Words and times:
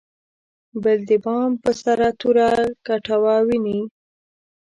بل 0.83 0.99
د 1.09 1.11
بام 1.23 1.51
په 1.63 1.71
سر 1.81 1.99
توره 2.19 2.49
کټوه 2.87 3.35
ویني. 3.47 3.81